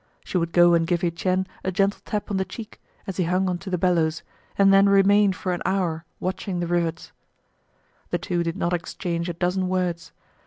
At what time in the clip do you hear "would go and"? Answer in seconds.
0.39-0.87